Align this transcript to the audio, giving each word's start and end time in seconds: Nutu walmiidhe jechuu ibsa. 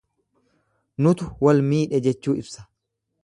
Nutu 1.07 1.27
walmiidhe 1.47 2.01
jechuu 2.09 2.37
ibsa. 2.45 2.69